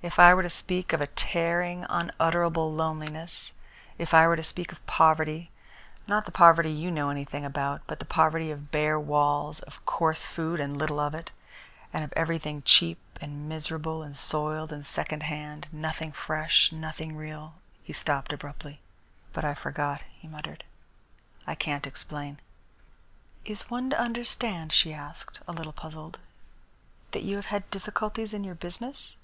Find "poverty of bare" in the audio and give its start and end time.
8.04-8.98